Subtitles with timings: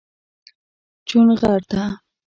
[1.07, 1.83] چونغرته